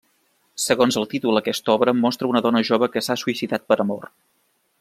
Segons 0.63 0.97
el 1.01 1.05
títol 1.11 1.41
aquesta 1.41 1.75
obra 1.75 1.95
mostra 1.99 2.31
una 2.31 2.43
dona 2.49 2.65
jove 2.73 2.91
que 2.97 3.07
s'ha 3.09 3.21
suïcidat 3.25 3.73
per 3.73 3.83
amor. 3.85 4.13